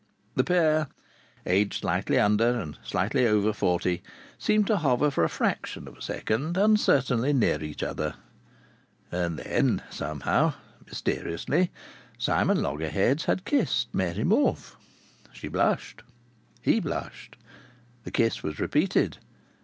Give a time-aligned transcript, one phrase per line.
[0.35, 0.87] The pair,
[1.45, 4.01] aged slightly under and slightly over forty,
[4.39, 8.15] seemed to hover for a fraction of a second uncertainly near each other,
[9.11, 10.55] and then, somehow,
[10.87, 11.69] mysteriously,
[12.17, 14.75] Simon Loggerheads had kissed Mary Morfe.
[15.33, 16.01] She blushed.
[16.63, 17.35] He blushed.
[18.03, 19.19] The kiss was repeated.